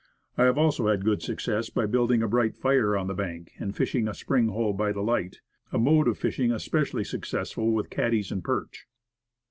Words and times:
I 0.35 0.45
have 0.45 0.57
also 0.57 0.87
had 0.87 1.05
good 1.05 1.21
success 1.21 1.69
by 1.69 1.85
building 1.85 2.23
a 2.23 2.27
bright 2.27 2.55
fire 2.55 2.97
on 2.97 3.05
the 3.05 3.13
bank, 3.13 3.51
and 3.59 3.75
fishing 3.77 4.07
a 4.07 4.15
spring 4.15 4.47
hole 4.47 4.73
by 4.73 4.91
the 4.91 5.03
light 5.03 5.41
a 5.71 5.77
mode 5.77 6.07
of 6.07 6.17
fishing 6.17 6.51
especially 6.51 7.03
successful 7.03 7.71
with 7.71 7.91
catties 7.91 8.31
and 8.31 8.43
perch. 8.43 8.87